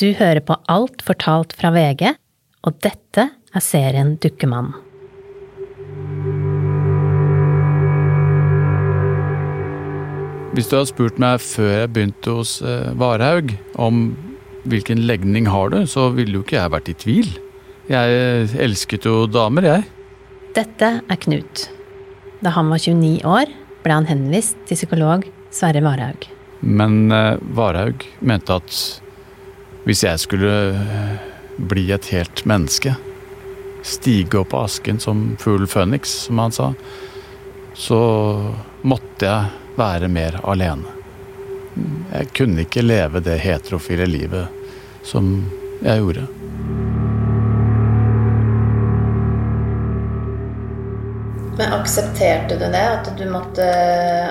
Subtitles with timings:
[0.00, 2.14] Du hører på Alt fortalt fra VG,
[2.64, 4.72] og dette er serien Dukkemannen.
[10.54, 14.00] Hvis du hadde spurt meg før jeg begynte hos eh, Varhaug om
[14.72, 17.30] hvilken legning har du, så ville jo ikke jeg vært i tvil.
[17.92, 19.86] Jeg eh, elsket jo damer, jeg.
[20.56, 21.66] Dette er Knut.
[22.40, 23.52] Da han var 29 år,
[23.84, 26.24] ble han henvist til psykolog Sverre Varhaug.
[26.64, 28.82] Men eh, Varhaug mente at
[29.84, 31.14] hvis jeg skulle eh,
[31.56, 32.94] bli et helt menneske,
[33.82, 36.72] stige opp av asken som fugl føniks, som han sa,
[37.74, 38.00] så
[38.82, 40.96] måtte jeg være mer alene.
[42.10, 44.50] Jeg kunne ikke leve det heterofile livet
[45.06, 45.30] som
[45.80, 46.26] jeg gjorde.
[51.60, 52.84] Men aksepterte du det?
[52.84, 53.64] At du måtte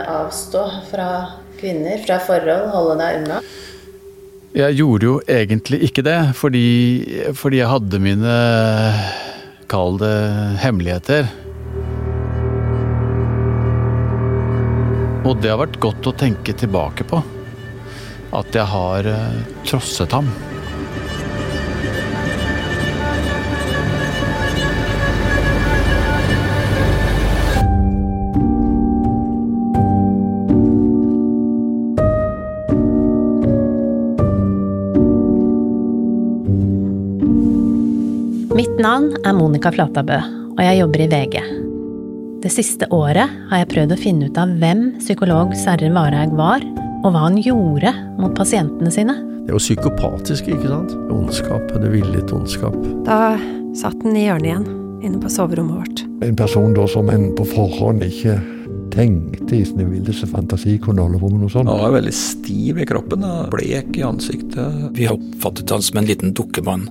[0.09, 1.09] avstå fra
[1.59, 3.41] kvinner, fra forhold, holde deg unna?
[4.49, 6.67] Jeg gjorde jo egentlig ikke det, fordi,
[7.37, 8.37] fordi jeg hadde mine
[9.69, 10.15] Kall det
[10.63, 11.27] hemmeligheter.
[15.29, 17.21] Og det har vært godt å tenke tilbake på.
[18.33, 20.31] At jeg har eh, trosset ham.
[38.79, 40.15] Mitt navn er Monica Flatabø,
[40.55, 41.33] og jeg jobber i VG.
[42.39, 46.63] Det siste året har jeg prøvd å finne ut av hvem psykolog Sverre Varhaug var,
[47.03, 49.17] og hva han gjorde mot pasientene sine.
[49.19, 50.93] Det er jo psykopatisk, ikke sant?
[51.11, 52.77] Ondskap, det villet ondskap.
[53.03, 53.35] Da
[53.75, 54.69] satt den i hjørnet igjen,
[55.09, 56.05] inne på soverommet vårt.
[56.23, 58.37] En person da som en på forhånd ikke
[58.95, 61.67] tenkte i sine villeste fantasi kunne holde på med noe sånt.
[61.67, 64.85] Han var veldig stiv i kroppen, blek i ansiktet.
[64.95, 66.87] Vi oppfattet han som en liten dukkemann.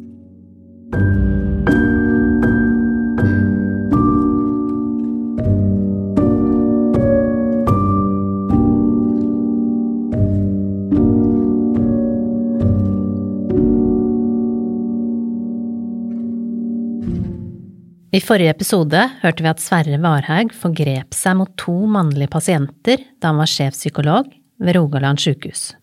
[18.08, 23.35] I forrige episode hørte vi at Sverre Varhaug forgrep seg mot to mannlige pasienter da
[23.35, 24.30] han var sjefpsykolog
[24.64, 25.74] ved Rogaland sykehus.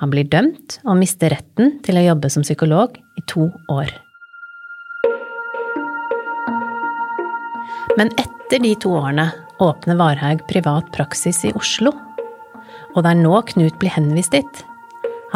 [0.00, 3.92] Han blir dømt og mister retten til å jobbe som psykolog i to år.
[8.00, 9.28] Men etter de to årene
[9.60, 11.92] åpner Varhaug privat praksis i Oslo.
[12.96, 14.66] Og det er nå Knut blir henvist dit.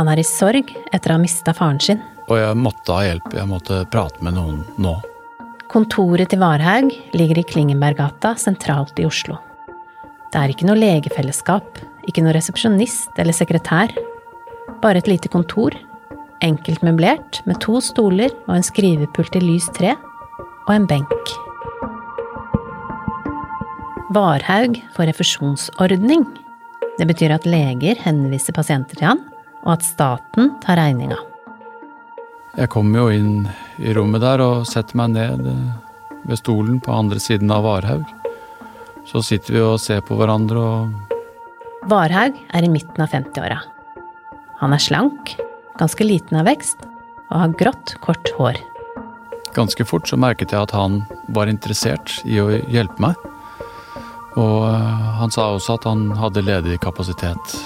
[0.01, 2.01] Han er i sorg etter å ha mista faren sin.
[2.33, 3.34] Og jeg måtte ha hjelp.
[3.37, 5.03] Jeg måtte prate med noen nå.
[5.75, 9.41] Kontoret til Varhaug ligger i Klingenberggata sentralt i Oslo.
[10.31, 13.91] Det er ikke noe legefellesskap, ikke noe resepsjonist eller sekretær.
[14.84, 15.75] Bare et lite kontor,
[16.47, 19.97] enkelt møblert med to stoler og en skrivepult i lys tre,
[20.69, 21.34] og en benk.
[24.15, 26.23] Varhaug får refusjonsordning.
[27.01, 29.27] Det betyr at leger henviser pasienter til han,
[29.67, 31.19] og at staten tar regninga.
[32.54, 33.48] Jeg kommer jo inn
[33.82, 35.72] i rommet der og setter meg ned eh,
[36.25, 38.04] ved stolen på andre siden av Varhaug.
[39.10, 43.59] Så sitter vi og ser på hverandre og Varhaug er i midten av 50-åra.
[44.62, 45.34] Han er slank,
[45.76, 46.87] ganske liten av vekst,
[47.26, 48.62] og har grått, kort hår.
[49.54, 51.03] ganske fort så merket jeg at han
[51.34, 53.19] var interessert i å hjelpe meg.
[54.38, 57.59] Og eh, han sa også at han hadde ledig kapasitet.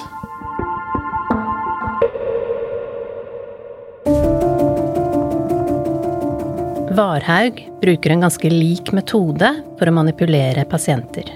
[6.98, 9.48] Varhaug bruker en ganske lik metode
[9.78, 11.28] for å manipulere pasienter.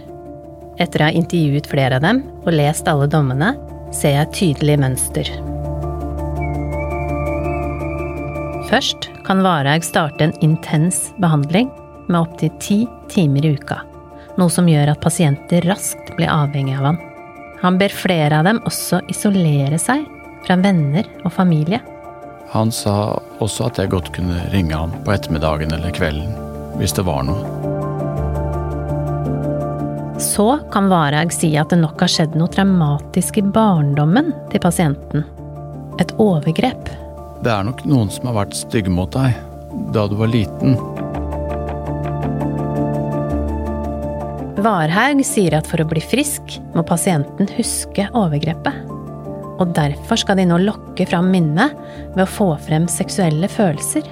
[0.82, 3.52] Etter å ha intervjuet flere av dem og lest alle dommene,
[3.94, 5.30] ser jeg et tydelig mønster.
[8.72, 11.70] Først kan Varhaug starte en intens behandling
[12.08, 12.80] med opptil ti
[13.14, 13.78] timer i uka.
[14.42, 17.02] Noe som gjør at pasienter raskt blir avhengig av ham.
[17.62, 20.08] Han ber flere av dem også isolere seg
[20.42, 21.78] fra venner og familie.
[22.52, 26.34] Han sa også at jeg godt kunne ringe han på ettermiddagen eller kvelden
[26.76, 27.40] hvis det var noe.
[30.20, 35.24] Så kan Varhaug si at det nok har skjedd noe traumatisk i barndommen til pasienten.
[36.00, 36.92] Et overgrep.
[37.42, 39.32] Det er nok noen som har vært stygge mot deg
[39.96, 40.76] da du var liten.
[44.62, 49.00] Varhaug sier at for å bli frisk må pasienten huske overgrepet.
[49.60, 51.76] Og derfor skal de nå lokke fram minnet
[52.14, 54.06] ved å få frem seksuelle følelser.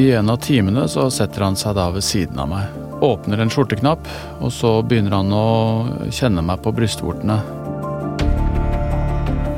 [0.00, 2.76] I en av timene så setter han seg da ved siden av meg.
[3.04, 4.06] Åpner en skjorteknapp,
[4.40, 7.38] og så begynner han å kjenne meg på brystvortene.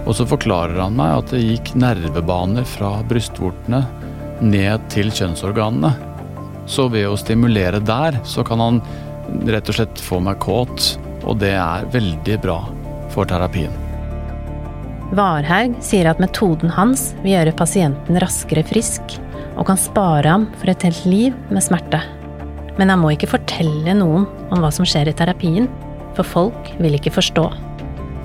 [0.02, 3.84] Og så forklarer han meg at det gikk nervebaner fra brystvortene
[4.42, 5.92] ned til kjønnsorganene.
[6.70, 8.82] Så ved å stimulere der, så kan han
[9.46, 10.96] rett og slett få meg kåt.
[11.22, 12.58] Og det er veldig bra
[13.14, 13.91] for terapien.
[15.12, 19.18] Varhaug sier at metoden hans vil gjøre pasienten raskere frisk,
[19.60, 22.00] og kan spare ham for et helt liv med smerte.
[22.78, 25.68] Men han må ikke fortelle noen om hva som skjer i terapien,
[26.16, 27.44] for folk vil ikke forstå.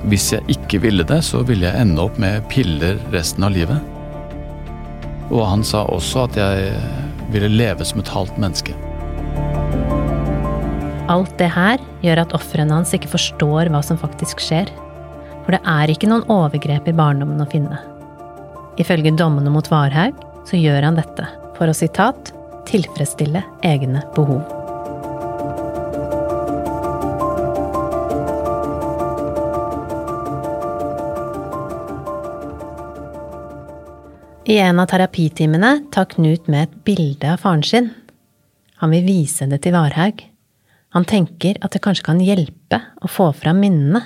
[0.07, 3.83] Hvis jeg ikke ville det, så ville jeg ende opp med piller resten av livet.
[5.27, 6.71] Og han sa også at jeg
[7.33, 8.75] ville leve som et halvt menneske.
[11.11, 14.71] Alt det her gjør at ofrene hans ikke forstår hva som faktisk skjer.
[15.47, 17.77] For det er ikke noen overgrep i barndommen å finne.
[18.75, 21.23] Ifølge dommene mot Varhaug så gjør han dette
[21.55, 22.33] for å sitat
[22.67, 24.43] tilfredsstille egne behov.
[34.51, 37.89] I en av terapitimene tar Knut med et bilde av faren sin.
[38.83, 40.27] Han vil vise det til Varhaug.
[40.91, 44.03] Han tenker at det kanskje kan hjelpe å få fram minnene.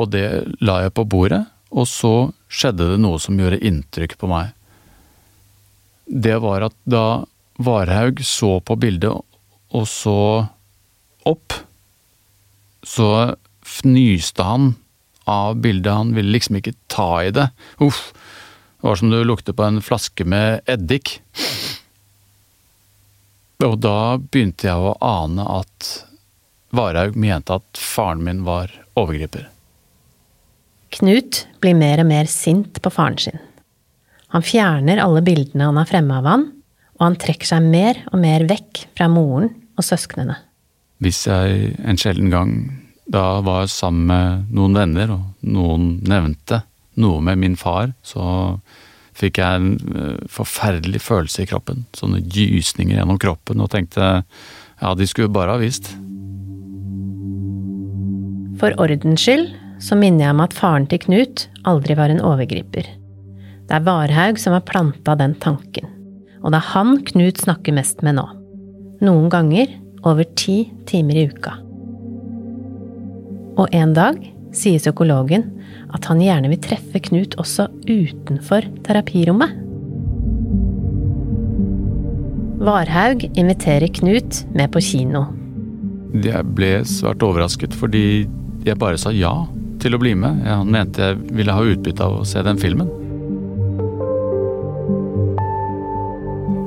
[0.00, 0.26] Og det
[0.64, 4.52] la jeg på bordet, og så skjedde det noe som gjorde inntrykk på meg.
[6.06, 7.24] Det var at da
[7.62, 9.12] Varhaug så på bildet,
[9.72, 10.18] og så
[11.28, 11.54] opp,
[12.82, 13.08] så
[13.62, 14.72] fnyste han
[15.28, 15.92] av bildet.
[15.92, 17.48] Han ville liksom ikke ta i det.
[17.80, 18.10] Uff,
[18.80, 21.20] det var som du lukter på en flaske med eddik.
[23.62, 25.92] Og da begynte jeg å ane at
[26.74, 29.46] Varhaug mente at faren min var overgriper.
[30.92, 33.40] Knut blir mer og mer sint på faren sin.
[34.32, 36.46] Han fjerner alle bildene han har fremme av han,
[36.98, 40.36] og han trekker seg mer og mer vekk fra moren og søsknene.
[41.02, 42.52] Hvis jeg en sjelden gang
[43.12, 46.62] da var sammen med noen venner, og noen nevnte
[47.00, 48.24] noe med min far, så
[49.16, 51.84] fikk jeg en eh, forferdelig følelse i kroppen.
[51.96, 55.92] Sånne gysninger gjennom kroppen, og tenkte ja, de skulle bare ha visst.
[58.60, 59.50] For ordens skyld
[59.82, 62.86] så minner jeg om at faren til Knut aldri var en overgriper.
[63.66, 65.88] Det er Varhaug som har planta den tanken,
[66.42, 68.26] og det er han Knut snakker mest med nå.
[69.02, 69.72] Noen ganger
[70.06, 71.56] over ti timer i uka.
[73.58, 74.20] Og en dag
[74.54, 75.48] sier psykologen
[75.92, 79.58] at han gjerne vil treffe Knut også utenfor terapirommet.
[82.62, 85.24] Varhaug inviterer Knut med på kino.
[86.22, 88.28] Jeg ble svært overrasket fordi
[88.62, 89.32] jeg bare sa ja
[89.82, 90.42] til å bli med.
[90.46, 92.90] Han mente jeg ville ha utbytte av å se den filmen.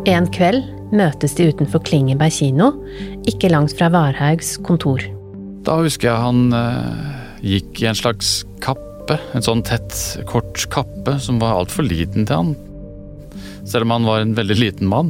[0.06, 2.70] En kveld møtes de utenfor Klingeberg kino,
[3.26, 5.02] ikke langt fra Varhaugs kontor.
[5.66, 7.16] Da husker jeg han eh,
[7.56, 9.18] gikk i en slags kappe.
[9.34, 9.96] En sånn tett,
[10.30, 12.54] kort kappe som var altfor liten til han.
[13.66, 15.10] Selv om han var en veldig liten mann,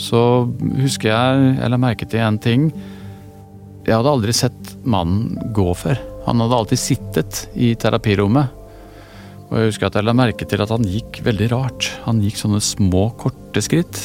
[0.00, 0.48] så
[0.80, 2.70] husker jeg eller merket jeg en ting.
[3.84, 6.00] Jeg hadde aldri sett mannen gå før.
[6.30, 8.52] Han hadde alltid sittet i terapirommet.
[9.50, 11.88] Og jeg husker at jeg la merke til at han gikk veldig rart.
[12.04, 13.98] Han gikk sånne små, korte skritt.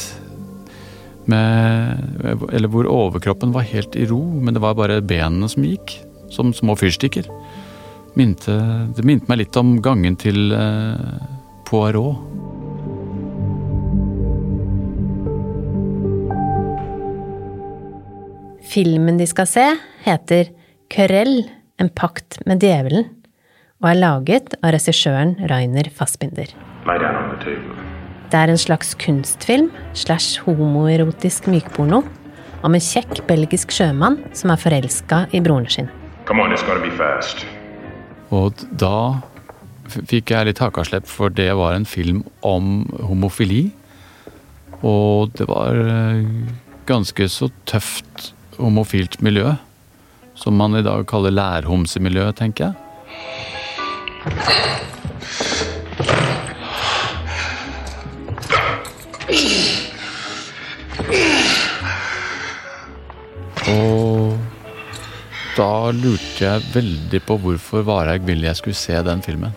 [1.30, 2.02] Med,
[2.50, 5.94] eller hvor overkroppen var helt i ro, men det var bare benene som gikk.
[6.34, 7.28] Som små fyrstikker.
[8.18, 8.56] Minte,
[8.96, 11.20] det minte meg litt om gangen til eh,
[11.68, 12.18] Poirot.
[18.66, 19.68] Filmen de skal se,
[20.02, 20.50] heter
[20.90, 21.46] Querelle,
[21.82, 23.08] en pakt med djevelen,
[23.82, 26.52] og er laget av regissøren Rainer Fassbinder.
[28.26, 32.02] Det er en slags kunstfilm slash homoerotisk mykporno
[32.66, 35.90] om en kjekk belgisk sjømann som er forelska i broren sin.
[38.34, 38.96] Og da
[39.92, 43.68] fikk jeg litt hakaslepp, for det var en film om homofili.
[44.82, 46.24] Og det var eh,
[46.88, 49.54] ganske så tøft homofilt miljø.
[50.36, 52.74] Som man i dag kaller lærhomsemiljø, tenker jeg.
[63.66, 64.36] Og
[65.56, 69.56] da lurte jeg veldig på hvorfor Varhaug ville jeg skulle se den filmen.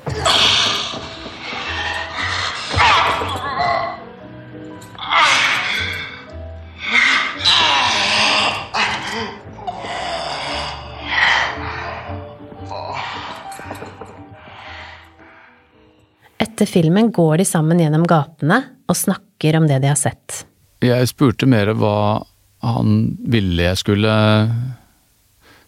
[16.59, 18.57] Etter filmen går de sammen gjennom gatene
[18.91, 20.41] og snakker om det de har sett.
[20.83, 22.19] Jeg spurte mer hva
[22.67, 24.15] han ville jeg skulle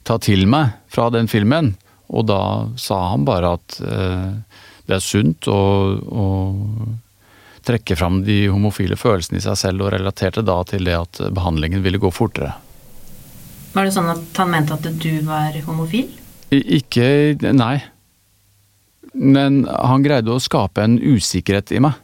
[0.03, 1.69] ta til meg fra den filmen,
[2.11, 2.41] og da
[2.75, 4.59] sa han bare at eh,
[4.91, 5.61] det er sunt å,
[5.95, 6.27] å
[7.63, 11.87] trekke fram de homofile følelsene i seg selv, og relaterte da til det at behandlingen
[11.87, 12.51] ville gå fortere.
[13.71, 16.11] Var det sånn at han mente at du var homofil?
[16.51, 17.07] Ikke
[17.47, 17.77] Nei.
[19.13, 21.97] Men han greide å skape en usikkerhet i meg.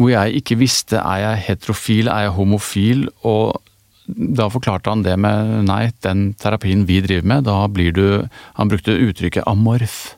[0.00, 3.60] Hvor jeg ikke visste er jeg heterofil, er jeg homofil, og
[4.06, 8.28] da forklarte han det med nei, den terapien vi driver med, da blir du
[8.58, 10.16] Han brukte uttrykket amorf.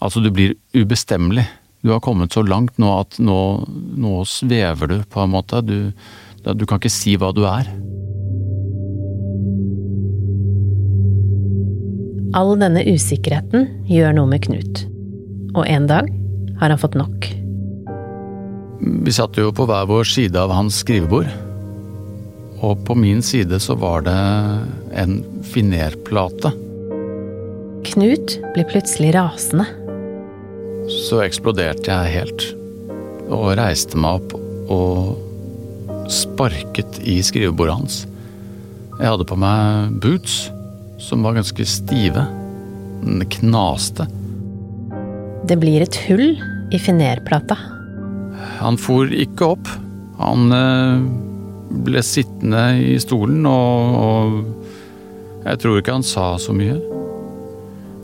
[0.00, 1.46] Altså du blir ubestemmelig.
[1.82, 3.38] Du har kommet så langt nå at nå,
[3.96, 5.60] nå svever du, på en måte.
[5.62, 5.92] Du,
[6.42, 7.68] du kan ikke si hva du er.
[12.36, 14.85] All denne usikkerheten gjør noe med Knut.
[15.56, 16.08] Og en dag
[16.60, 17.28] har han fått nok.
[18.80, 21.28] Vi satt jo på hver vår side av hans skrivebord.
[22.64, 24.16] Og på min side så var det
[25.00, 26.52] en finerplate.
[27.86, 29.66] Knut blir plutselig rasende.
[31.08, 32.46] Så eksploderte jeg helt.
[33.32, 34.36] Og reiste meg opp
[34.72, 37.96] og sparket i skrivebordet hans.
[38.96, 40.46] Jeg hadde på meg boots
[41.02, 42.24] som var ganske stive.
[43.02, 44.06] Den knaste.
[45.46, 46.34] Det blir et hull
[46.74, 47.54] i finerplata.
[48.58, 49.70] Han for ikke opp.
[50.18, 51.04] Han eh,
[51.86, 56.80] ble sittende i stolen, og, og jeg tror ikke han sa så mye.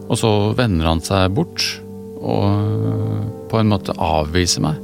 [0.07, 1.67] Og så vender han seg bort
[2.23, 4.79] og på en måte avviser meg.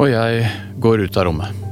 [0.00, 0.46] Og jeg
[0.80, 1.69] går ut av rommet.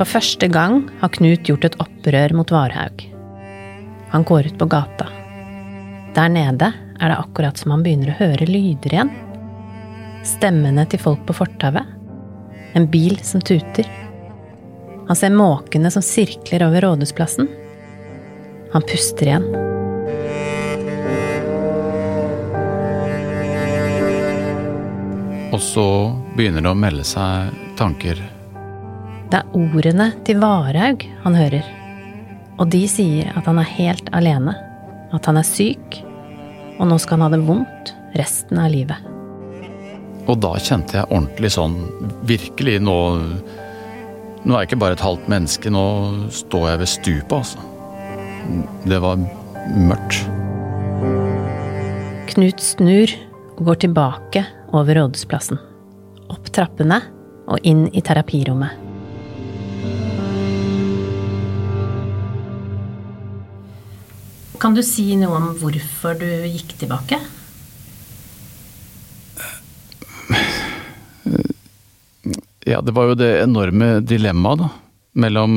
[0.00, 3.02] For første gang har Knut gjort et opprør mot Varhaug.
[4.14, 5.10] Han går ut på gata.
[6.16, 9.10] Der nede er det akkurat som han begynner å høre lyder igjen.
[10.24, 11.84] Stemmene til folk på fortauet.
[12.72, 13.84] En bil som tuter.
[15.10, 17.52] Han ser måkene som sirkler over Rådhusplassen.
[18.72, 19.48] Han puster igjen.
[25.52, 25.88] Og så
[26.40, 28.39] begynner det å melde seg tanker.
[29.30, 31.66] Det er ordene til Varhaug han hører.
[32.58, 34.56] Og de sier at han er helt alene.
[35.14, 36.00] At han er syk.
[36.80, 38.98] Og nå skal han ha det vondt resten av livet.
[40.26, 41.78] Og da kjente jeg ordentlig sånn
[42.28, 42.96] Virkelig, nå
[44.40, 45.84] Nå er jeg ikke bare et halvt menneske, nå
[46.32, 47.60] står jeg ved stupet, altså.
[48.88, 49.20] Det var
[49.76, 50.22] mørkt.
[52.32, 53.12] Knut snur
[53.58, 55.60] og går tilbake over Rådhusplassen.
[56.32, 57.02] Opp trappene
[57.52, 58.79] og inn i terapirommet.
[64.60, 67.16] Kan du si noe om hvorfor du gikk tilbake?
[72.68, 74.68] Ja, det var jo det enorme dilemmaet, da.
[75.20, 75.54] Mellom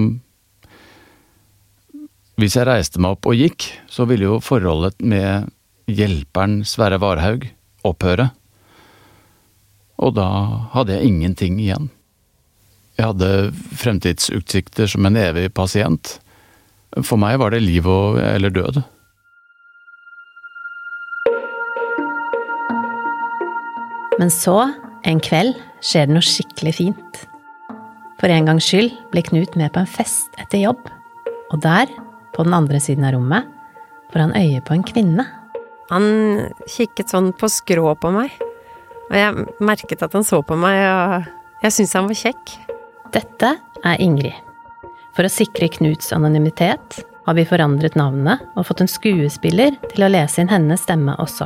[2.39, 5.51] Hvis jeg reiste meg opp og gikk, så ville jo forholdet med
[5.85, 7.45] hjelperen Sverre Varhaug
[7.85, 8.31] opphøre.
[10.01, 10.25] Og da
[10.73, 11.91] hadde jeg ingenting igjen.
[12.97, 16.17] Jeg hadde fremtidsutsikter som en evig pasient.
[17.03, 18.81] For meg var det liv og eller død.
[24.19, 24.57] Men så,
[25.03, 27.21] en kveld, skjer det noe skikkelig fint.
[28.21, 30.85] For en gangs skyld blir Knut med på en fest etter jobb.
[31.51, 31.89] Og der,
[32.33, 33.49] på den andre siden av rommet,
[34.13, 35.25] får han øye på en kvinne.
[35.89, 36.05] Han
[36.69, 38.31] kikket sånn på skrå på meg,
[39.09, 42.53] og jeg merket at han så på meg, og jeg syntes han var kjekk.
[43.13, 43.51] Dette
[43.83, 44.37] er Ingrid.
[45.13, 50.09] For å sikre Knuts anonymitet har vi forandret navnet og fått en skuespiller til å
[50.09, 51.45] lese inn hennes stemme også.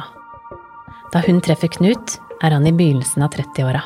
[1.11, 3.81] Da hun treffer Knut, er han i begynnelsen av 30-åra.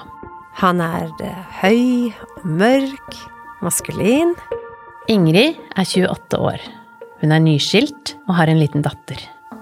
[0.62, 2.12] Han er eh, høy
[2.44, 3.16] mørk,
[3.64, 4.34] maskulin.
[5.12, 6.66] Ingrid er 28 år.
[7.22, 9.22] Hun er nyskilt og har en liten datter.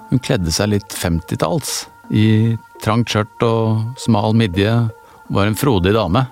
[0.10, 4.72] Hun kledde seg litt 50-talls, i trangt skjørt og smal midje,
[5.28, 6.26] og var en frodig dame.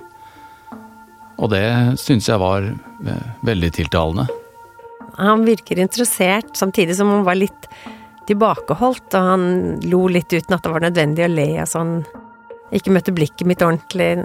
[1.38, 1.68] Og det
[2.02, 2.66] syns jeg var
[3.46, 4.26] veldig tiltalende.
[5.18, 7.70] Han virker interessert, samtidig som hun var litt
[8.28, 9.46] tilbakeholdt, og han
[9.88, 11.94] lo litt uten at det var nødvendig å le og sånn.
[12.76, 14.16] Ikke møtte blikket mitt ordentlig,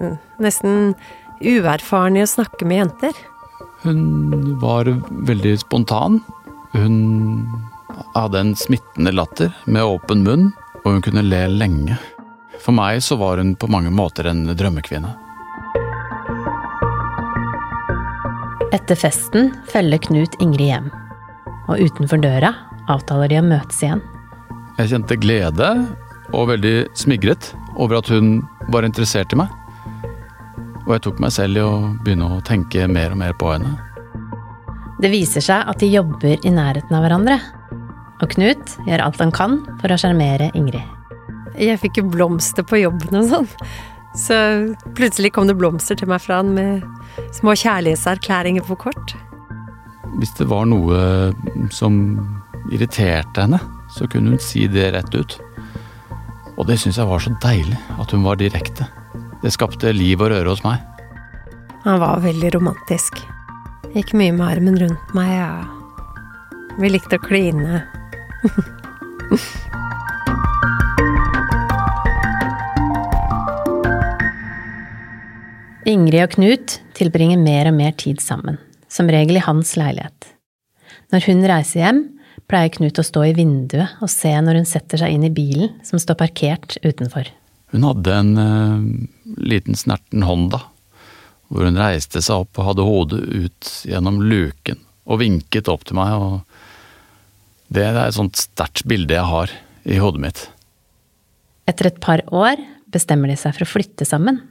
[0.43, 0.95] nesten
[1.43, 3.19] uerfaren i å snakke med jenter.
[3.83, 4.91] Hun var
[5.29, 6.21] veldig spontan.
[6.73, 6.97] Hun
[8.17, 10.51] hadde en smittende latter med åpen munn,
[10.83, 11.99] og hun kunne le lenge.
[12.63, 15.13] For meg så var hun på mange måter en drømmekvinne.
[18.73, 20.87] Etter festen følger Knut Ingrid hjem.
[21.71, 22.55] Og utenfor døra
[22.91, 24.01] avtaler de å møtes igjen.
[24.79, 25.69] Jeg kjente glede
[26.33, 28.41] og veldig smigret over at hun
[28.73, 29.53] var interessert i meg.
[30.83, 31.73] Og jeg tok meg selv i å
[32.03, 33.77] begynne å tenke mer og mer på henne.
[35.03, 37.39] Det viser seg at de jobber i nærheten av hverandre.
[38.23, 40.85] Og Knut gjør alt han kan for å sjarmere Ingrid.
[41.59, 43.49] Jeg fikk jo blomster på jobben og sånn.
[44.19, 44.37] Så
[44.97, 46.85] plutselig kom det blomster til meg fra han med
[47.35, 49.15] små kjærlighetserklæringer på kort.
[50.21, 51.33] Hvis det var noe
[51.73, 51.97] som
[52.71, 53.61] irriterte henne,
[53.93, 55.39] så kunne hun si det rett ut.
[56.59, 58.85] Og det syns jeg var så deilig, at hun var direkte.
[59.43, 60.79] Det skapte liv og røre hos meg.
[61.83, 63.19] Han var veldig romantisk.
[63.93, 65.67] Gikk mye med armen rundt meg, ja.
[66.79, 67.83] Vi likte å kline.
[75.93, 78.57] Ingrid og Knut tilbringer mer og mer tid sammen,
[78.87, 80.29] som regel i hans leilighet.
[81.13, 82.03] Når hun reiser hjem,
[82.53, 85.73] pleier Knut å stå i vinduet og se når hun setter seg inn i bilen
[85.87, 87.31] som står parkert utenfor.
[87.73, 88.85] Hun hadde en uh,
[89.41, 90.61] liten snerten Honda,
[91.49, 95.97] hvor hun reiste seg opp og hadde hodet ut gjennom luken og vinket opp til
[95.97, 96.13] meg.
[96.13, 99.55] og Det er et sånt sterkt bilde jeg har
[99.89, 100.45] i hodet mitt.
[101.69, 102.61] Etter et par år
[102.93, 104.43] bestemmer de seg for å flytte sammen,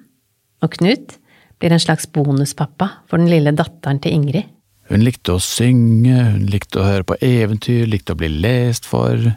[0.62, 1.18] og Knut
[1.62, 4.50] blir en slags bonuspappa for den lille datteren til Ingrid.
[4.92, 9.32] Hun likte å synge, hun likte å høre på eventyr, likte å bli lest for.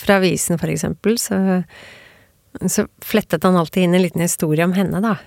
[0.00, 1.38] Fra avisen, for eksempel, så,
[2.64, 5.18] så flettet han alltid inn en liten historie om henne, da.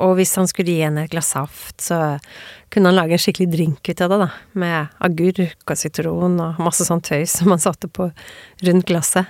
[0.00, 2.16] Og hvis han skulle gi henne et glass saft, så
[2.72, 4.28] kunne han lage en skikkelig drink ut av det, da.
[4.58, 8.08] Med agurk og sitron og masse sånn tøys som han satte på
[8.66, 9.28] rundt glasset.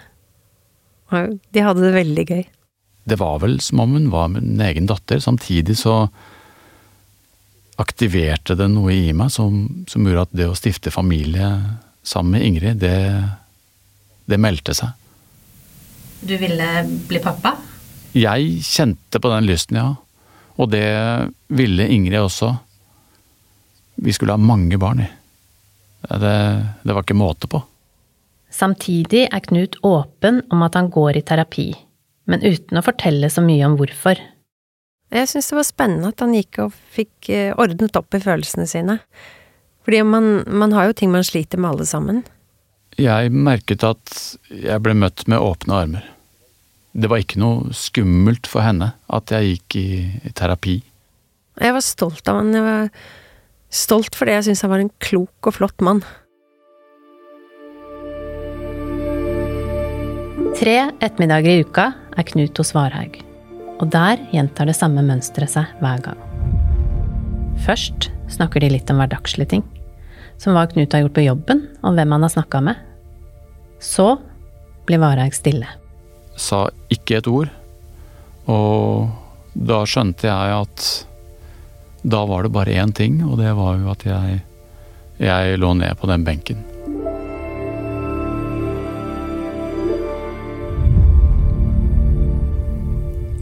[1.12, 2.46] Og de hadde det veldig gøy.
[3.06, 5.20] Det var vel som om hun var min egen datter.
[5.22, 6.06] Samtidig så
[7.80, 11.48] aktiverte det noe i meg som, som gjorde at det å stifte familie
[12.06, 12.96] sammen med Ingrid, det,
[14.30, 14.94] det meldte seg.
[16.26, 16.68] Du ville
[17.08, 17.56] bli pappa?
[18.16, 19.90] Jeg kjente på den lysten, ja.
[20.56, 20.86] Og det
[21.52, 22.54] ville Ingrid også.
[24.00, 25.08] Vi skulle ha mange barn, i.
[26.06, 26.36] Det,
[26.86, 27.60] det var ikke måte på.
[28.52, 31.66] Samtidig er Knut åpen om at han går i terapi,
[32.30, 34.20] men uten å fortelle så mye om hvorfor.
[35.14, 38.66] Jeg syns det var spennende at han gikk og fikk eh, ordnet opp i følelsene
[38.70, 38.98] sine.
[39.86, 42.24] Fordi man, man har jo ting man sliter med alle sammen.
[42.98, 44.16] Jeg merket at
[44.50, 46.06] jeg ble møtt med åpne armer.
[46.96, 49.88] Det var ikke noe skummelt for henne at jeg gikk i,
[50.26, 50.78] i terapi.
[51.60, 52.54] Jeg var stolt av han.
[52.56, 52.88] Jeg var
[53.72, 56.02] stolt fordi jeg syntes han var en klok og flott mann.
[60.56, 63.25] Tre ettermiddager i uka er Knut hos Varhaug.
[63.76, 66.20] Og der gjentar det samme mønsteret seg hver gang.
[67.66, 69.64] Først snakker de litt om hverdagslige ting,
[70.40, 72.80] som hva Knut har gjort på jobben, og hvem han har snakka med.
[73.80, 74.16] Så
[74.88, 75.68] blir Varhaug stille.
[76.36, 77.52] Sa ikke et ord,
[78.48, 79.08] og
[79.56, 80.88] da skjønte jeg at
[82.06, 84.40] da var det bare én ting, og det var jo at jeg,
[85.18, 86.60] jeg lå ned på den benken.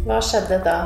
[0.04, 0.78] Hva skjedde da?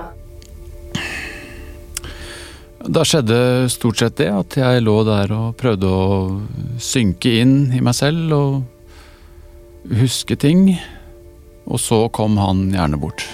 [2.79, 6.05] Da skjedde stort sett det at jeg lå der og prøvde å
[6.79, 10.71] synke inn i meg selv og huske ting.
[11.67, 13.27] Og så kom han gjerne bort.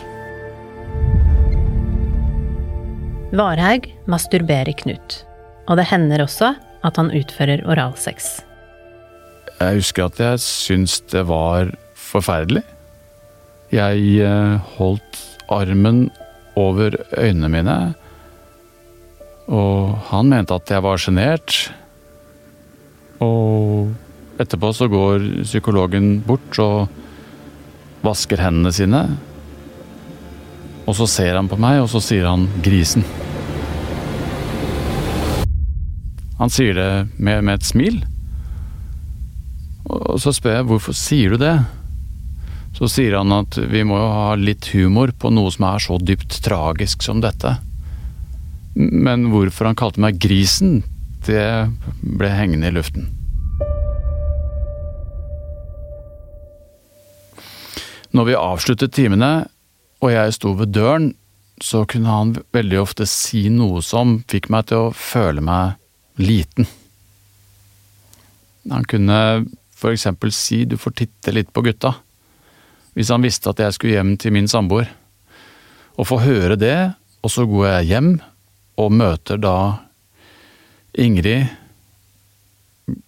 [3.35, 5.21] Varhaug masturberer Knut,
[5.69, 8.39] og det hender også at han utfører oralsex.
[9.61, 12.65] Jeg husker at jeg syntes det var forferdelig.
[13.75, 16.09] Jeg eh, holdt armen
[16.57, 17.79] over øynene mine,
[19.51, 21.57] og han mente at jeg var sjenert.
[23.25, 23.93] Og
[24.41, 26.89] etterpå så går psykologen bort og
[28.05, 29.03] vasker hendene sine.
[30.85, 33.05] Og så ser han på meg, og så sier han 'grisen'.
[36.39, 38.05] Han sier det med, med et smil.
[39.85, 41.55] Og så spør jeg hvorfor sier du det?
[42.75, 45.99] Så sier han at vi må jo ha litt humor på noe som er så
[46.03, 47.57] dypt tragisk som dette.
[48.75, 50.81] Men hvorfor han kalte meg Grisen,
[51.27, 51.71] det
[52.03, 53.13] ble hengende i luften.
[58.15, 59.33] Når vi avsluttet timene,
[60.03, 61.13] og jeg sto ved døren,
[61.63, 65.79] så kunne han veldig ofte si noe som fikk meg til å føle meg
[66.19, 66.67] liten.
[68.71, 69.19] Han kunne
[69.75, 71.95] for eksempel si du får titte litt på gutta,
[72.95, 74.89] hvis han visste at jeg skulle hjem til min samboer.
[75.99, 76.79] Og få høre det,
[77.23, 78.15] og så går jeg hjem
[78.81, 79.57] og møter da
[80.99, 81.51] Ingrid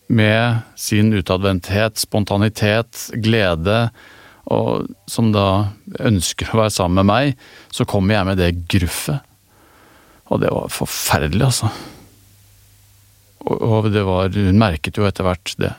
[0.07, 3.89] med sin utadvendthet, spontanitet, glede,
[4.47, 5.75] og som da
[6.07, 7.43] ønsker å være sammen med meg,
[7.75, 9.19] så kommer jeg med det gruffet.
[10.31, 11.71] Og det var forferdelig, altså.
[13.47, 15.73] Og det var Hun merket jo etter hvert det.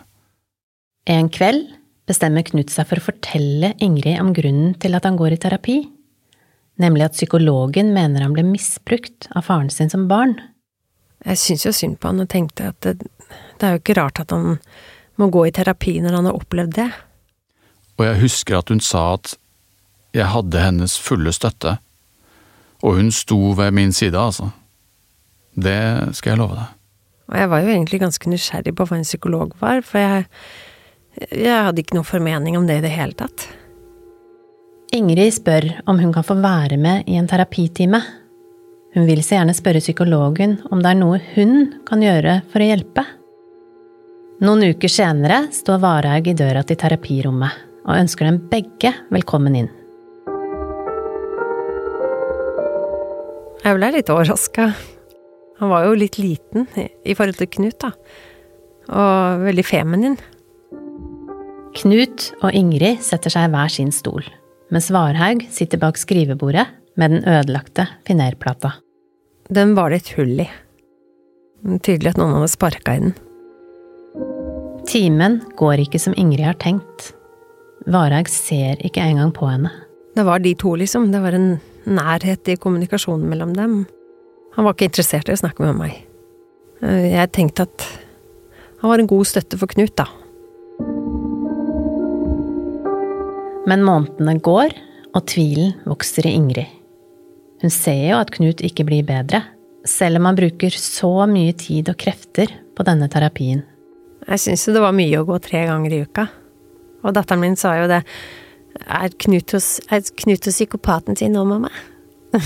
[1.07, 1.65] En kveld
[2.07, 5.77] bestemmer Knut seg for å fortelle Ingrid om grunnen til at han går i terapi,
[6.81, 10.37] nemlig at psykologen mener han ble misbrukt av faren sin som barn.
[11.25, 13.09] Jeg syns jo synd på han og tenkte at det,
[13.57, 14.59] det er jo ikke rart at han
[15.17, 16.87] må gå i terapi når han har opplevd det.
[17.97, 19.33] Og jeg husker at hun sa at
[20.15, 21.77] jeg hadde hennes fulle støtte,
[22.85, 24.51] og hun sto ved min side, altså.
[25.57, 26.73] Det skal jeg love deg.
[27.27, 30.27] Og jeg var jo egentlig ganske nysgjerrig på hva en psykolog var, for jeg,
[31.17, 33.47] jeg hadde ikke noen formening om det i det hele tatt.
[34.95, 37.99] Ingrid spør om hun kan få være med i en terapitime.
[38.95, 42.69] Hun vil så gjerne spørre psykologen om det er noe hun kan gjøre for å
[42.69, 43.03] hjelpe.
[44.45, 49.69] Noen uker senere står Varhaug i døra til terapirommet og ønsker dem begge velkommen inn.
[53.65, 54.69] Jeg ble litt overraska.
[55.58, 57.91] Han var jo litt liten i forhold til Knut, da.
[58.88, 60.19] Og veldig feminin.
[61.75, 64.23] Knut og Ingrid setter seg i hver sin stol,
[64.73, 66.65] mens Varhaug sitter bak skrivebordet
[66.97, 68.77] med den ødelagte finerplata.
[69.53, 70.47] Den var det et hull i.
[71.84, 73.15] Tydelig at noen hadde sparka i den.
[74.88, 77.12] Timen går ikke som Ingrid har tenkt.
[77.88, 79.71] Varhaug ser ikke engang på henne.
[80.15, 81.12] Det var de to, liksom.
[81.12, 83.80] Det var en nærhet i kommunikasjonen mellom dem.
[84.56, 85.97] Han var ikke interessert i å snakke med meg.
[86.82, 87.86] Eh, jeg tenkte at
[88.82, 90.08] han var en god støtte for Knut, da.
[93.67, 94.73] Men månedene går,
[95.15, 96.73] og tvilen vokser i Ingrid.
[97.62, 99.41] Hun ser jo at Knut ikke blir bedre,
[99.88, 103.63] selv om han bruker så mye tid og krefter på denne terapien.
[104.27, 106.27] Jeg syns jo det var mye å gå tre ganger i uka.
[107.03, 108.01] Og datteren min sa jo det.
[108.84, 111.71] Er Knut hos, er Knut hos psykopaten sin nå, mamma?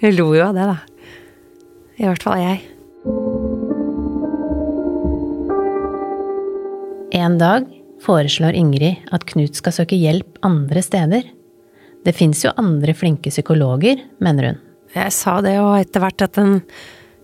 [0.00, 0.78] Hun lo jo av det, da.
[2.00, 2.62] I hvert fall jeg.
[7.20, 7.66] En dag
[8.04, 11.26] foreslår Ingrid at Knut skal søke hjelp andre steder.
[12.04, 14.62] Det fins jo andre flinke psykologer, mener hun.
[14.94, 16.58] Jeg sa det, og etter hvert at han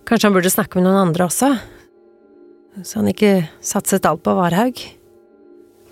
[0.07, 1.49] Kanskje han burde snakke med noen andre også?
[2.79, 4.79] Så han ikke satset alt på Varhaug.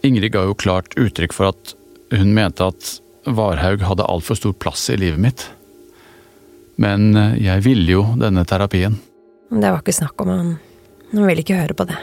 [0.08, 1.74] Ingrid ga jo klart uttrykk for at
[2.16, 2.94] hun mente at
[3.28, 5.44] Varhaug hadde altfor stor plass i livet mitt.
[6.80, 8.96] Men eh, jeg ville jo denne terapien.
[9.52, 10.58] Det var ikke snakk om han.
[11.12, 12.00] Han ville ikke høre på det.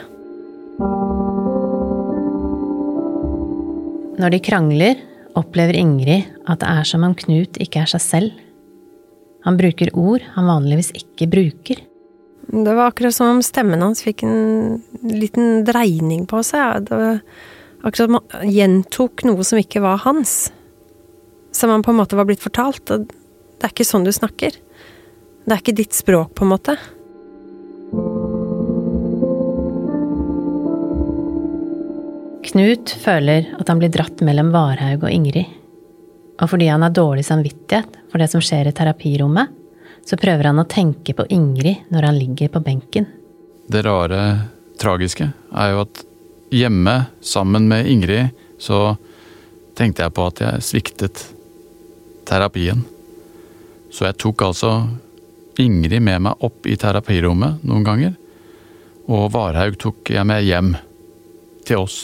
[4.13, 4.99] Når de krangler,
[5.33, 8.41] opplever Ingrid at det er som om Knut ikke er seg selv.
[9.43, 11.81] Han bruker ord han vanligvis ikke bruker.
[12.53, 16.85] Det var akkurat som om stemmen hans fikk en liten dreining på seg.
[16.85, 17.21] Det var
[17.81, 20.51] akkurat som han gjentok noe som ikke var hans.
[21.55, 22.85] Som han på en måte var blitt fortalt.
[22.93, 24.53] Det er ikke sånn du snakker.
[25.43, 26.77] Det er ikke ditt språk, på en måte.
[32.53, 35.47] Knut føler at han blir dratt mellom Varhaug og Ingrid.
[36.37, 39.49] Og fordi han har dårlig samvittighet for det som skjer i terapirommet,
[40.05, 43.09] så prøver han å tenke på Ingrid når han ligger på benken.
[43.65, 44.21] Det rare,
[44.77, 46.05] tragiske, er jo at
[46.53, 48.99] hjemme sammen med Ingrid så
[49.73, 51.25] tenkte jeg på at jeg sviktet
[52.29, 52.85] terapien.
[53.89, 54.75] Så jeg tok altså
[55.57, 58.17] Ingrid med meg opp i terapirommet noen ganger,
[59.09, 60.75] og Varhaug tok jeg med hjem
[61.65, 62.03] til oss.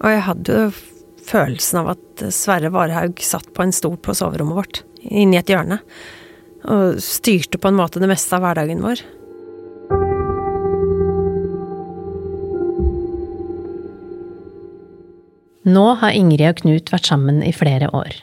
[0.00, 0.68] Og jeg hadde jo
[1.30, 5.80] følelsen av at Sverre Varhaug satt på en stol på soverommet vårt, inni et hjørne,
[6.68, 9.04] og styrte på en måte det meste av hverdagen vår.
[15.70, 18.14] Nå har Ingrid og Knut vært sammen i flere år,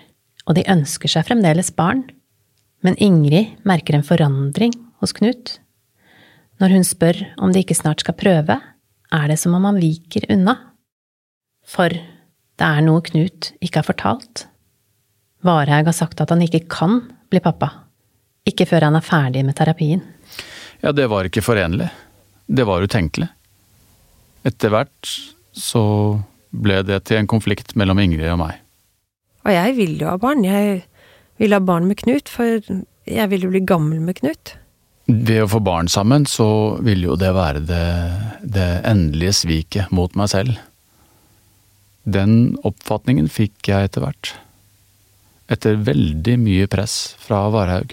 [0.50, 2.08] og de ønsker seg fremdeles barn.
[2.86, 5.60] Men Ingrid merker en forandring hos Knut.
[6.58, 8.58] Når hun spør om de ikke snart skal prøve,
[9.13, 10.58] er det som om han viker unna.
[11.68, 14.46] For det er noe Knut ikke har fortalt.
[15.46, 17.02] Varhaug har sagt at han ikke kan
[17.32, 17.70] bli pappa.
[18.48, 20.04] Ikke før han er ferdig med terapien.
[20.82, 21.90] Ja, det var ikke forenlig.
[22.48, 23.28] Det var utenkelig.
[24.48, 25.12] Etter hvert
[25.58, 25.84] så
[26.56, 28.62] ble det til en konflikt mellom Ingrid og meg.
[29.44, 30.46] Og jeg vil jo ha barn.
[30.48, 30.86] Jeg
[31.42, 32.62] vil ha barn med Knut, for
[33.08, 34.56] jeg vil jo bli gammel med Knut.
[35.08, 36.48] Ved å få barn sammen, så
[36.84, 37.86] vil jo det være det,
[38.44, 40.58] det endelige sviket mot meg selv.
[42.08, 44.32] Den oppfatningen fikk jeg etter hvert.
[45.52, 47.91] Etter veldig mye press fra Varhaug.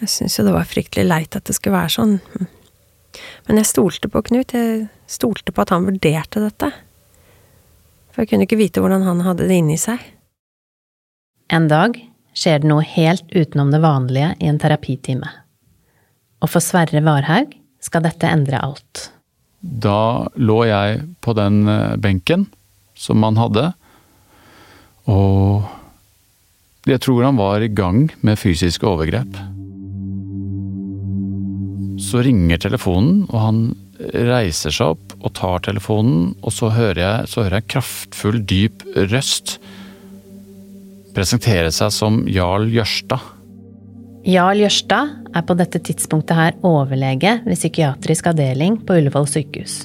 [0.00, 2.16] Jeg syns jo det var fryktelig leit at det skulle være sånn.
[3.46, 4.54] Men jeg stolte på Knut.
[4.56, 6.70] Jeg stolte på at han vurderte dette.
[8.12, 10.00] For jeg kunne ikke vite hvordan han hadde det inni seg.
[11.52, 11.98] En dag
[12.32, 15.28] skjer det noe helt utenom det vanlige i en terapitime.
[16.40, 19.10] Og for Sverre Varhaug skal dette endre alt.
[19.60, 22.48] Da lå jeg på den eh, benken
[23.02, 23.72] som han hadde,
[25.10, 25.66] og
[26.86, 29.36] jeg tror han var i gang med fysiske overgrep.
[32.02, 33.60] Så ringer telefonen, og han
[34.26, 38.86] reiser seg opp og tar telefonen, og så hører jeg, så hører jeg kraftfull, dyp
[39.10, 39.58] røst
[41.16, 43.20] presentere seg som Jarl Jørstad.
[44.28, 49.82] Jarl Jørstad er på dette tidspunktet her overlege ved psykiatrisk avdeling på Ullevål sykehus.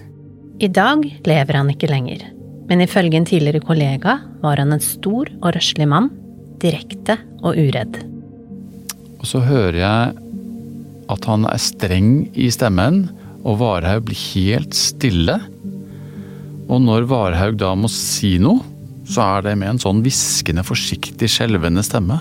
[0.61, 2.23] I dag lever han ikke lenger,
[2.67, 6.09] men ifølge en tidligere kollega var han en stor og røslig mann,
[6.61, 7.99] direkte og uredd.
[9.17, 10.15] Og så hører jeg
[11.07, 13.05] at han er streng i stemmen,
[13.47, 15.37] og Varhaug blir helt stille.
[16.67, 18.59] Og når Varhaug da må si noe,
[19.07, 22.19] så er det med en sånn hviskende, forsiktig, skjelvende stemme.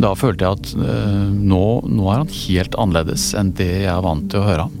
[0.00, 4.02] Da følte jeg at øh, nå, nå er han helt annerledes enn det jeg er
[4.02, 4.78] vant til å høre ham.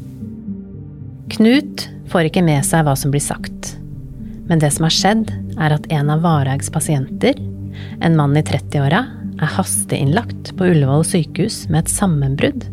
[1.30, 3.76] Knut får ikke med seg hva som blir sagt.
[4.50, 5.28] Men det som har skjedd,
[5.62, 7.36] er at en av Varhaugs pasienter,
[8.02, 9.04] en mann i 30-åra,
[9.40, 12.66] er hasteinnlagt på Ullevål sykehus med et sammenbrudd.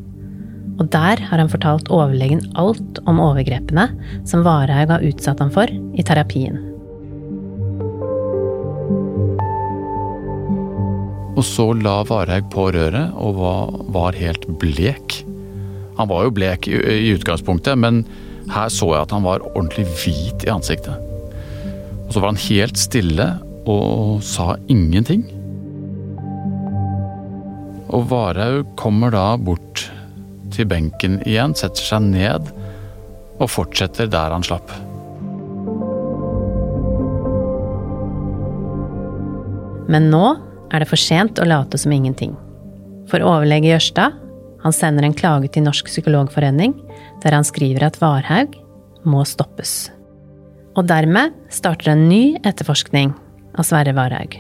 [0.82, 3.88] Og der har han fortalt overlegen alt om overgrepene
[4.30, 6.58] som Varhaug har utsatt ham for i terapien.
[11.38, 13.38] Og så la Varhaug på røret og
[13.94, 15.20] var, helt blek.
[16.02, 16.80] Han var jo blek i,
[17.14, 18.02] utgangspunktet, men
[18.50, 21.07] her så jeg at han var ordentlig hvit i ansiktet.
[22.08, 23.28] Og så var han helt stille
[23.68, 25.26] og sa ingenting.
[27.92, 29.86] Og Varhaug kommer da bort
[30.56, 32.52] til benken igjen, setter seg ned
[33.38, 34.72] og fortsetter der han slapp.
[39.88, 40.24] Men nå
[40.72, 42.34] er det for sent å late som ingenting.
[43.08, 44.16] For overlege Jørstad
[44.64, 46.74] han sender en klage til Norsk psykologforening,
[47.24, 48.58] der han skriver at Varhaug
[49.08, 49.97] må stoppes.
[50.78, 53.16] Og dermed starter en ny etterforskning
[53.58, 54.38] av Sverre Varhaug.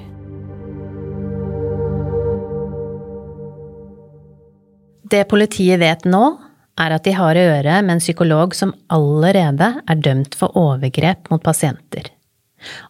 [5.08, 6.36] Det politiet vet nå,
[6.78, 11.32] er at de har å gjøre med en psykolog som allerede er dømt for overgrep
[11.34, 12.12] mot pasienter.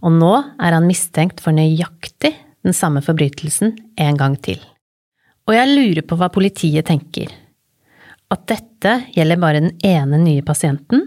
[0.03, 2.33] Og nå er han mistenkt for nøyaktig
[2.67, 4.59] den samme forbrytelsen en gang til.
[5.47, 7.31] Og jeg lurer på hva politiet tenker.
[8.33, 11.05] At dette gjelder bare den ene nye pasienten,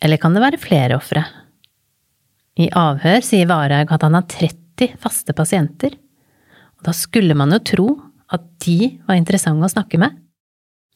[0.00, 1.26] eller kan det være flere ofre?
[2.58, 5.94] I avhør sier Varhaug at han har 30 faste pasienter,
[6.78, 7.88] og da skulle man jo tro
[8.34, 10.16] at de var interessante å snakke med.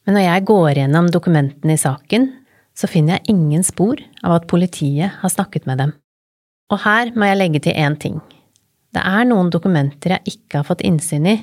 [0.03, 2.27] Men når jeg går gjennom dokumentene i saken,
[2.75, 5.93] så finner jeg ingen spor av at politiet har snakket med dem.
[6.73, 8.19] Og her må jeg legge til én ting.
[8.93, 11.37] Det er noen dokumenter jeg ikke har fått innsyn i,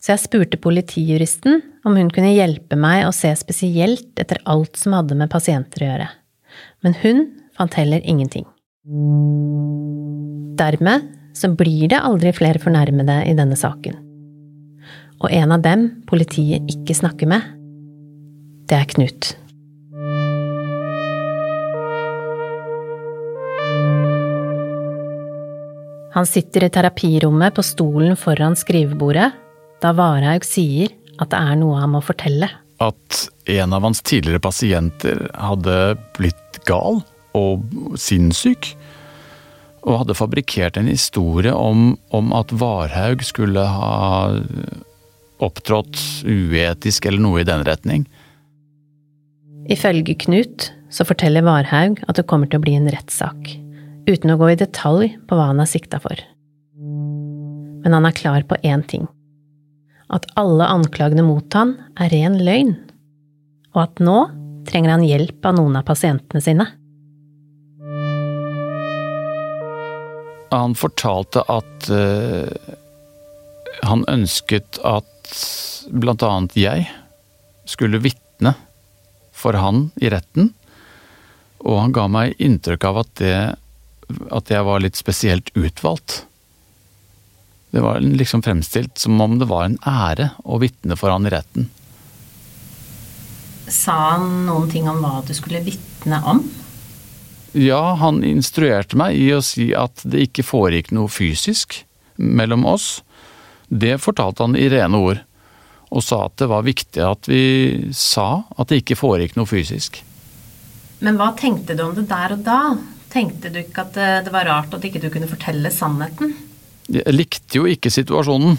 [0.00, 4.96] så jeg spurte politijuristen om hun kunne hjelpe meg å se spesielt etter alt som
[4.96, 6.10] hadde med pasienter å gjøre.
[6.84, 7.24] Men hun
[7.56, 8.46] fant heller ingenting.
[10.56, 13.96] Dermed så blir det aldri flere fornærmede i denne saken.
[15.18, 17.42] Og en av dem politiet ikke snakker med,
[18.70, 19.32] det er Knut.
[26.16, 29.26] Han sitter i terapirommet på stolen foran skrivebordet
[29.82, 32.48] da Varhaug sier at det er noe han må fortelle.
[32.80, 35.76] At en av hans tidligere pasienter hadde
[36.16, 37.02] blitt gal
[37.36, 38.72] og sinnssyk.
[39.86, 44.32] Og hadde fabrikkert en historie om, om at Varhaug skulle ha
[45.44, 48.06] opptrådt uetisk eller noe i den retning.
[49.70, 53.52] Ifølge Knut så forteller Varhaug at det kommer til å bli en rettssak,
[54.08, 56.18] uten å gå i detalj på hva han er sikta for.
[56.76, 59.06] Men han er klar på én ting.
[60.10, 62.74] At alle anklagene mot han er ren løgn,
[63.74, 64.18] og at nå
[64.66, 66.66] trenger han hjelp av noen av pasientene sine.
[70.56, 72.48] Han fortalte at uh,
[73.84, 75.34] han ønsket at
[75.92, 76.86] blant annet jeg
[77.68, 78.54] skulle vitne
[79.36, 80.52] for han i retten.
[81.66, 83.36] Og han ga meg inntrykk av at, det,
[84.32, 86.22] at jeg var litt spesielt utvalgt.
[87.74, 91.32] Det var liksom fremstilt som om det var en ære å vitne for han i
[91.34, 91.68] retten.
[93.66, 96.44] Sa han noen ting om hva du skulle vitne om?
[97.56, 101.80] Ja, han instruerte meg i å si at det ikke foregikk noe fysisk
[102.16, 103.00] mellom oss.
[103.68, 105.22] Det fortalte han i rene ord
[105.86, 107.44] og sa at det var viktig at vi
[107.94, 110.02] sa at det ikke foregikk noe fysisk.
[111.00, 112.60] Men hva tenkte du om det der og da?
[113.12, 116.34] Tenkte du ikke at det var rart at ikke du kunne fortelle sannheten?
[116.92, 118.58] Jeg likte jo ikke situasjonen,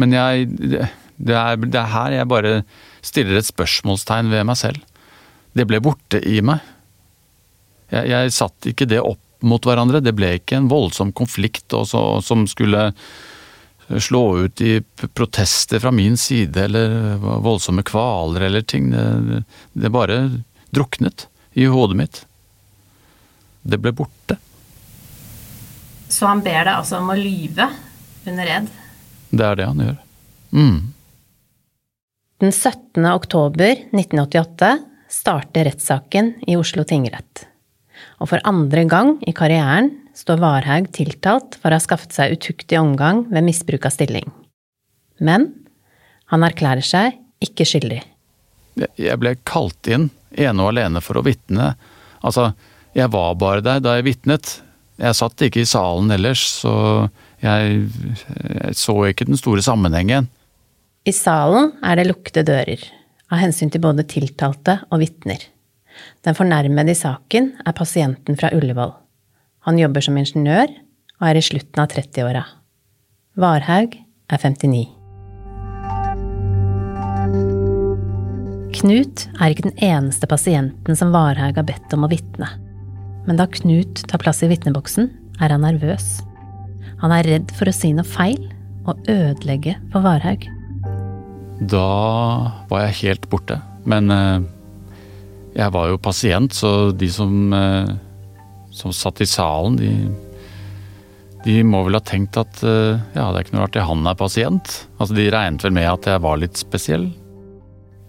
[0.00, 0.48] men jeg
[1.16, 2.54] det er, det er her jeg bare
[3.04, 4.80] stiller et spørsmålstegn ved meg selv.
[5.54, 6.62] Det ble borte i meg.
[7.94, 10.02] Jeg, jeg satt ikke det opp mot hverandre.
[10.04, 12.90] Det ble ikke en voldsom konflikt og så, som skulle
[14.00, 14.78] slå ut i
[15.12, 18.90] protester fra min side eller voldsomme kvaler eller ting.
[18.90, 20.18] Det, det bare
[20.74, 22.24] druknet i hodet mitt.
[23.62, 24.38] Det ble borte.
[26.08, 27.68] Så han ber deg altså om å lyve
[28.28, 28.68] under ed?
[29.34, 29.96] Det er det han gjør.
[30.54, 30.76] Mm.
[32.44, 33.06] Den 17.
[33.08, 34.70] oktober 1988
[35.10, 37.46] starter rettssaken i Oslo tingrett.
[38.22, 42.78] Og for andre gang i karrieren står Varhaug tiltalt for å ha skaffet seg utuktig
[42.78, 44.28] omgang ved misbruk av stilling.
[45.20, 45.50] Men
[46.30, 48.02] han erklærer seg ikke skyldig.
[48.98, 51.74] Jeg- ble kalt inn ene og alene for å vitne.
[52.22, 52.54] Altså,
[52.94, 54.60] jeg var bare der da jeg vitnet.
[54.98, 57.10] Jeg satt ikke i salen ellers, så
[57.42, 60.28] jeg, jeg så ikke den store sammenhengen.
[61.04, 62.80] I salen er det lukkede dører,
[63.30, 65.42] av hensyn til både tiltalte og vitner.
[66.26, 68.92] Den fornærmede i saken er pasienten fra Ullevål.
[69.68, 70.68] Han jobber som ingeniør
[71.20, 72.44] og er i slutten av 30-åra.
[73.40, 74.84] Varhaug er 59.
[78.74, 82.48] Knut er ikke den eneste pasienten som Varhaug har bedt om å vitne.
[83.24, 85.08] Men da Knut tar plass i vitneboksen,
[85.40, 86.18] er han nervøs.
[87.00, 88.42] Han er redd for å si noe feil
[88.84, 90.44] og ødelegge for Varhaug.
[91.70, 91.86] Da
[92.68, 93.60] var jeg helt borte.
[93.88, 94.44] Men eh,
[95.54, 97.90] jeg var jo pasient, så de som, eh,
[98.74, 99.90] som satt i salen, de,
[101.44, 104.06] de må vel ha tenkt at eh, ja, det er ikke noe rart at han
[104.10, 104.78] er pasient.
[104.98, 107.10] Altså, De regnet vel med at jeg var litt spesiell.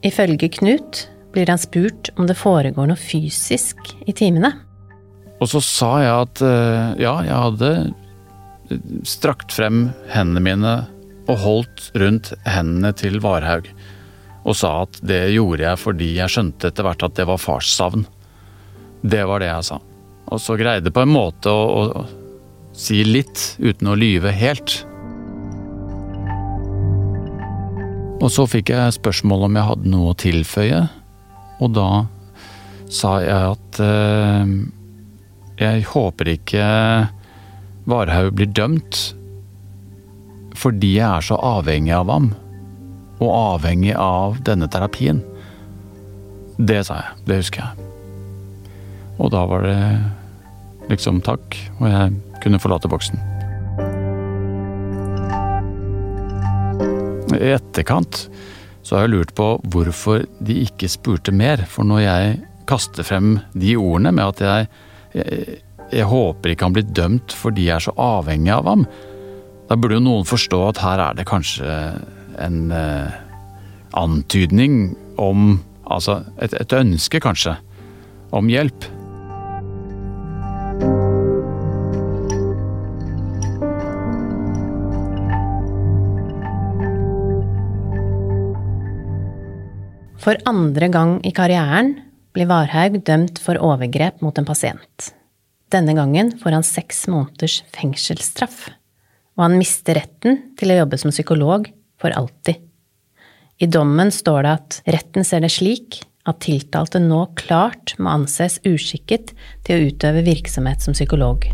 [0.05, 1.05] Ifølge Knut
[1.35, 4.53] blir han spurt om det foregår noe fysisk i timene.
[5.43, 7.71] Og så sa jeg at eh, ja, jeg hadde
[9.05, 10.75] strakt frem hendene mine
[11.29, 13.67] og holdt rundt hendene til Varhaug.
[14.45, 18.05] Og sa at det gjorde jeg fordi jeg skjønte etter hvert at det var farssavn.
[19.01, 19.79] Det var det jeg sa.
[20.33, 21.65] Og så greide på en måte å,
[22.05, 24.83] å si litt uten å lyve helt.
[28.23, 30.85] Og så fikk jeg spørsmål om jeg hadde noe å tilføye,
[31.61, 31.89] og da
[32.91, 34.55] sa jeg at eh,
[35.59, 36.65] jeg håper ikke
[37.85, 39.01] Varhaug blir dømt
[40.55, 42.29] fordi jeg er så avhengig av ham,
[43.21, 45.21] og avhengig av denne terapien.
[46.57, 47.91] Det sa jeg, det husker jeg.
[49.19, 49.79] Og da var det
[50.91, 53.21] liksom takk, og jeg kunne forlate boksen.
[57.35, 58.27] I etterkant
[58.85, 62.35] så har jeg lurt på hvorfor de ikke spurte mer, for når jeg
[62.69, 64.69] kaster frem de ordene med at jeg,
[65.17, 65.57] jeg,
[65.93, 68.85] jeg håper ikke han blir dømt fordi jeg er så avhengig av ham,
[69.65, 71.65] da burde jo noen forstå at her er det kanskje
[72.41, 73.15] en eh,
[73.95, 77.55] antydning om Altså et, et ønske, kanskje,
[78.33, 78.87] om hjelp.
[90.25, 91.99] For andre gang i karrieren
[92.33, 95.11] blir Varhaug dømt for overgrep mot en pasient.
[95.69, 98.71] Denne gangen får han seks måneders fengselsstraff,
[99.37, 101.69] og han mister retten til å jobbe som psykolog
[102.01, 102.61] for alltid.
[103.57, 108.57] I dommen står det at retten ser det slik at tiltalte nå klart må anses
[108.65, 109.31] uskikket
[109.65, 111.45] til å utøve virksomhet som psykolog.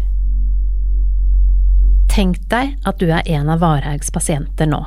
[2.12, 4.82] Tenk deg at du er en av Varhaugs pasienter nå.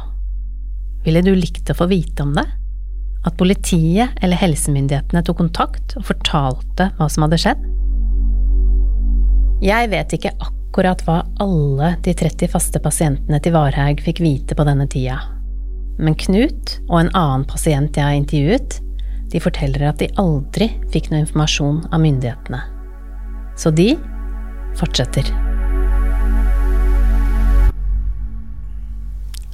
[1.05, 2.45] Ville du likt å få vite om det?
[3.25, 7.63] At politiet eller helsemyndighetene tok kontakt og fortalte hva som hadde skjedd?
[9.65, 14.67] Jeg vet ikke akkurat hva alle de 30 faste pasientene til Varhaug fikk vite på
[14.69, 15.23] denne tida.
[15.99, 18.81] Men Knut og en annen pasient jeg har intervjuet,
[19.31, 22.61] de forteller at de aldri fikk noe informasjon av myndighetene.
[23.59, 23.93] Så de
[24.79, 25.31] fortsetter.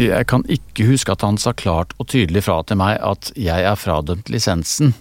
[0.00, 3.66] Jeg kan ikke huske at han sa klart og tydelig fra til meg at jeg
[3.68, 4.94] er fradømt lisensen,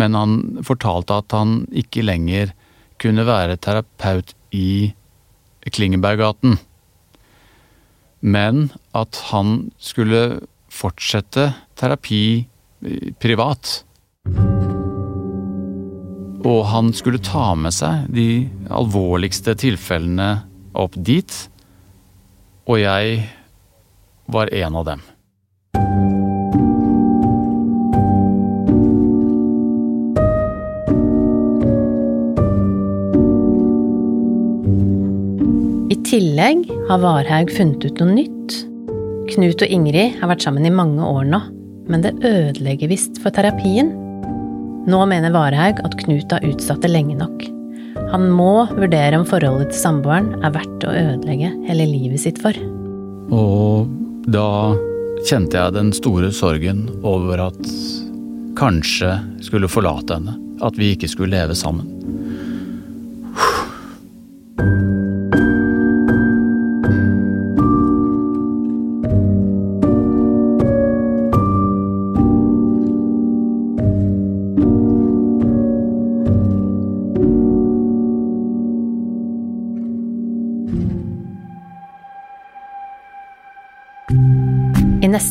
[0.00, 2.54] men han fortalte at han ikke lenger
[3.00, 4.94] kunne være terapeut i
[5.68, 6.56] Klingenberggaten.
[8.26, 10.40] Men at han skulle
[10.72, 13.84] fortsette terapi eh, privat.
[16.46, 18.28] Og han skulle ta med seg de
[18.70, 20.30] alvorligste tilfellene
[20.76, 21.32] opp dit,
[22.66, 23.22] og jeg
[24.30, 25.06] var en av dem.
[36.06, 38.56] Tillegg har Varhaug funnet ut noe nytt.
[39.32, 41.40] Knut og Ingrid har vært sammen i mange år nå,
[41.90, 43.90] men det ødelegger visst for terapien.
[44.86, 47.42] Nå mener Varhaug at Knut har utsatt det lenge nok.
[48.12, 52.54] Han må vurdere om forholdet til samboeren er verdt å ødelegge hele livet sitt for.
[53.34, 53.90] Og
[54.30, 54.76] da
[55.26, 57.72] kjente jeg den store sorgen over at
[58.58, 60.38] kanskje skulle forlate henne.
[60.62, 61.90] At vi ikke skulle leve sammen.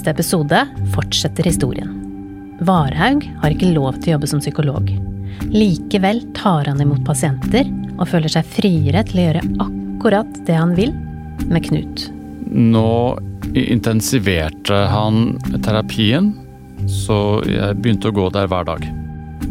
[0.06, 1.90] Neste episode fortsetter historien.
[2.62, 4.92] Varhaug har ikke lov til å jobbe som psykolog.
[5.50, 7.66] Likevel tar han imot pasienter
[7.98, 10.94] og føler seg friere til å gjøre akkurat det han vil
[11.50, 12.06] med Knut.
[12.46, 13.18] Nå
[13.58, 16.36] intensiverte han terapien,
[16.86, 18.86] så jeg begynte å gå der hver dag.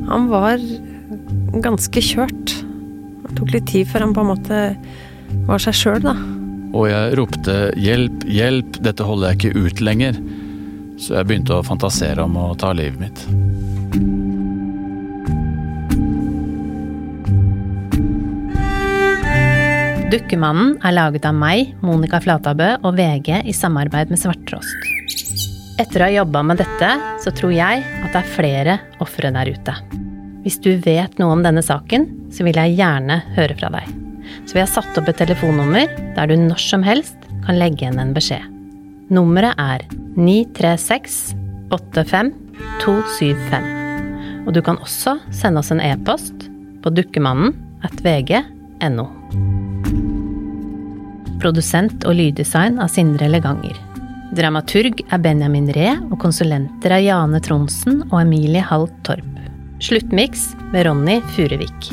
[0.06, 0.62] Han var
[1.64, 2.54] ganske kjørt.
[3.24, 4.62] Det tok litt tid før han på en måte
[5.48, 6.14] var seg sjøl, da.
[6.74, 10.22] Og jeg ropte 'hjelp, hjelp, dette holder jeg ikke ut lenger'.
[10.98, 13.24] Så jeg begynte å fantasere om å ta livet mitt.
[20.14, 24.90] Dukkemannen er laget av meg, Monica Flatabø og VG i samarbeid med Svarttrost.
[25.82, 26.90] Etter å ha jobba med dette,
[27.24, 29.74] så tror jeg at det er flere ofre der ute.
[30.44, 33.90] Hvis du vet noe om denne saken, så vil jeg gjerne høre fra deg.
[34.46, 37.16] Så vi har satt opp et telefonnummer der du når som helst
[37.48, 38.53] kan legge igjen en beskjed.
[39.12, 39.84] Nummeret er
[40.16, 41.34] 936
[41.70, 42.32] 85
[42.84, 44.46] 275.
[44.46, 46.48] Og du kan også sende oss en e-post
[46.84, 49.06] på dukkemannen at vg.no.
[51.40, 53.76] Produsent og lyddesign av Sindre Leganger.
[54.34, 59.28] Dramaturg er Benjamin Ree, og konsulenter er Jane Tronsen og Emilie Halt Torp.
[59.84, 61.90] Sluttmiks med Ronny Furuvik.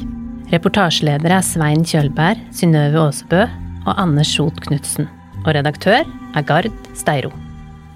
[0.52, 3.44] Reportasjeledere er Svein Kjølberg, Synnøve Aasebø
[3.86, 5.10] og Anne Skjot Knutsen.
[5.44, 7.32] Og redaktør er Gard Steiro.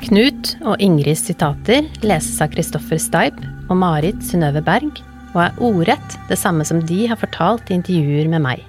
[0.05, 5.01] Knut og Ingrids sitater leses av Kristoffer Steib og Marit Synnøve Berg,
[5.35, 8.63] og er ordrett det samme som de har fortalt i intervjuer med meg.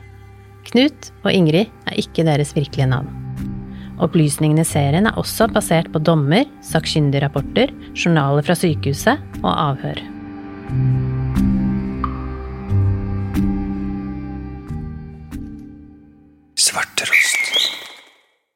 [0.71, 3.11] Knut og Ingrid er ikke deres virkelige navn.
[4.03, 10.03] Opplysningene i serien er også basert på dommer, sakkyndigrapporter, journaler fra sykehuset og avhør.
[16.57, 17.36] Svarterost.